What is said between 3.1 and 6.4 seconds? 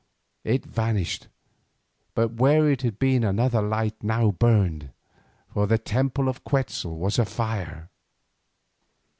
another light now burned, for the temple